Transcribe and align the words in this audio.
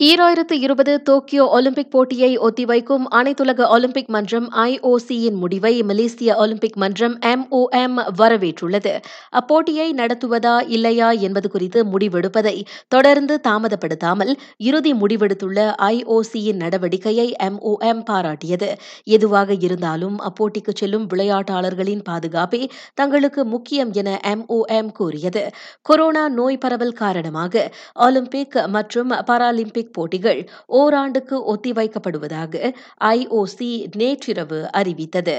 ஈராயிரத்து 0.00 0.52
இருபது 0.52 0.92
Tokyo 1.04 1.44
Olympic 1.48 1.90
போட்டியை 1.90 2.38
ஒத்திவைக்கும் 2.38 3.06
அனைத்துலக 3.10 3.68
ஒலிம்பிக் 3.68 4.08
மன்றம் 4.08 4.46
ஐஓசியின் 4.64 5.34
முடிவை 5.34 5.82
மலேசிய 5.82 6.36
ஒலிம்பிக் 6.36 6.76
மன்றம் 6.76 7.16
எம்ஓஎம் 7.30 7.96
வரவேற்றுள்ளது. 8.18 8.92
அப்போட்டியை 9.32 9.86
நடத்துவதா 9.92 10.52
இல்லையா 10.66 11.08
என்பது 11.26 11.48
குறித்து 11.50 11.82
முடிவெடுப்பதை 11.84 12.54
தொடர்ந்து 12.88 13.40
தாமதப்படுத்தாமல் 13.48 14.32
இறுதி 14.56 14.92
முடிவெடுத்துள்ள 14.92 15.64
ஐஓசியின் 15.88 16.62
நடவடிக்கையை 16.64 17.26
எம்ஓஎம் 17.48 18.04
பாராட்டியது. 18.10 18.70
எதுவாக 19.16 19.56
இருந்தாலும் 19.60 20.16
அப்போட்டிக்கு 20.20 20.74
செல்லும் 20.74 21.08
விளையாட்டாளர்களின் 21.14 22.04
பாதுகாப்பே 22.08 22.62
தங்களுக்கு 22.94 23.44
முக்கியம் 23.44 23.92
என 23.92 24.20
எம்ஓஎம் 24.26 24.92
கூறியது. 24.92 25.44
கொரோனா 25.82 26.24
நோய் 26.28 26.58
பரவல் 26.58 26.96
காரணமாக 27.02 27.68
ஒலிம்பிக் 27.94 28.58
மற்றும் 28.68 29.12
பாராலிம்பிக் 29.26 29.86
போட்டிகள் 29.92 30.42
ஓராண்டுக்கு 30.80 31.38
ஒத்திவைக்கப்படுவதாக 31.54 32.74
ஐஓசி 33.14 33.72
நேற்றிரவு 33.96 34.60
அறிவித்தது. 34.72 35.38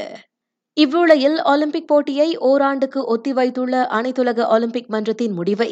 இவ்வுளையில் 0.78 1.38
ஒலிம்பிக் 1.52 1.88
போட்டியை 1.88 2.28
ஓராண்டுக்கு 2.50 3.00
ஒத்திவைத்துள்ள 3.14 3.80
அனைத்துலக 3.98 4.46
ஒலிம்பிக் 4.56 4.92
மன்றத்தின் 4.94 5.34
முடிவை 5.34 5.70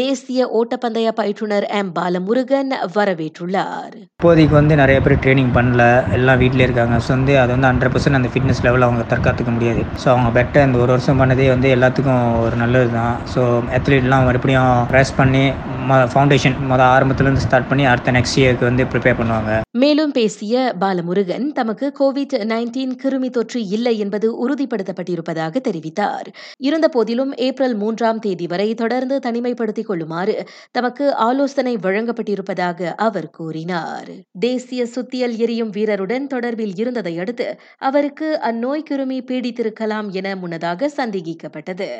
தேசிய 0.00 0.46
ஓட்டப்பந்தய 0.58 1.08
பயிற்றுனர் 1.18 1.66
எம். 1.80 1.92
பாலமுருகன் 1.98 2.72
வரவேற்றுள்ளார். 2.96 3.94
இப்போதைக்கு 4.20 4.54
வந்து 4.58 4.76
நிறைய 4.76 5.00
பேர் 5.00 5.20
ட்ரைனிங் 5.24 5.52
பண்ணல. 5.58 5.84
எல்லாம் 6.16 6.40
வீட்டிலே 6.42 6.66
இருக்காங்க. 6.68 6.96
ஸோ 7.06 7.10
வந்து 7.16 7.34
அது 7.42 7.52
வந்து 7.54 7.68
ஹண்ட்ரட் 7.70 7.94
பர்சன்ட் 7.94 8.18
அந்த 8.20 8.30
ஃபிட்னஸ் 8.32 8.64
லெவல் 8.66 8.86
அவங்க 8.88 9.04
தற்காத்துக்க 9.14 9.52
முடியாது. 9.56 9.84
ஸோ 10.04 10.08
அவங்க 10.14 10.32
பெட்டர் 10.38 10.66
இந்த 10.68 10.80
ஒரு 10.84 10.92
வருஷம் 10.96 11.20
பண்ணதே 11.22 11.48
வந்து 11.54 11.70
எல்லாத்துக்கும் 11.76 12.24
ஒரு 12.46 12.58
நல்லது 12.62 12.90
தான் 12.98 13.14
ஸோ 13.34 13.42
அத்லீட்லாம் 13.78 14.26
மறுபடியும் 14.30 14.74
ப்ரெஸ் 14.92 15.14
பண்ணி 15.20 15.44
ஃபவுண்டேஷன் 15.90 16.56
மொதல் 16.70 16.90
ஆரம்பத்துலேருந்து 16.94 17.44
ஸ்டார்ட் 17.44 17.68
பண்ணி 17.68 17.84
அடுத்த 17.84 18.12
நெக்ஸ்ட் 18.12 18.36
இயருக்கு 18.36 18.64
வந்து 18.64 18.84
ப்ரிப்பேர் 18.84 19.18
பண்ணுவாங்க. 19.20 19.60
மேலும் 19.70 20.10
பேசிய 20.10 20.74
பாலமுருகன் 20.80 21.52
தமக்கு 21.52 21.92
கோவிட் 22.00 22.34
நைன்டீன் 22.52 22.94
கிருமி 23.02 23.30
தொற்று 23.30 23.66
இல்லை 23.66 23.98
என்பது 23.98 24.48
உறுதிப்படுத்தப்பட்டிருப்பதாக 24.48 25.60
தெரிவித்தார். 25.68 26.28
இருந்தபோதிலும் 26.58 27.34
ஏப்ரல் 27.36 27.74
மூன்றாம் 27.74 28.18
தேதி 28.18 28.46
வரை 28.46 28.74
தொடர்ந்து 28.74 29.18
தனிமைப்படுத்திக் 29.26 29.86
கொள்ளுமாறு 29.86 30.48
தமக்கு 30.70 31.14
ஆலோசனை 31.14 31.76
வழங்கப்பட்டிருப்பதாக 31.76 32.94
அவர் 32.96 33.30
கூறினார். 33.30 34.10
தேசிய 34.38 34.86
சுத்தியல் 34.94 35.36
எரியும் 35.36 35.70
வீரருடன் 35.70 36.26
தொடர்பில் 36.34 36.72
இருந்ததை 36.74 37.18
அடுத்து 37.18 37.60
அவருக்கு 37.78 38.40
அந்நோய் 38.42 38.88
கிருமி 38.90 39.20
பீடித்திருக்கலாம் 39.30 40.10
என 40.10 40.36
முன்னதாக 40.36 40.90
சந்தேகிக்கப்பட்டது. 40.96 41.90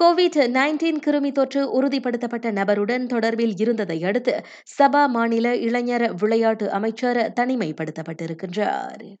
கோவிட் 0.00 0.38
நைன்டீன் 0.54 1.00
கிருமி 1.06 1.32
தொற்று 1.32 1.62
உறுதிப்படுத்தப்பட்ட 1.80 2.52
நபருடன் 2.52 3.06
தொடர்பில் 3.06 3.54
இருந்ததை 3.60 4.04
அடுத்து 4.04 4.34
சபா 4.78 5.08
மாநில 5.08 5.56
இளைஞர் 5.56 6.06
விளையாட்டு 6.14 6.70
அமைச்சர் 6.70 7.22
தனிமைப்படுத்தப்பட்டிருக்கின்றார். 7.40 9.18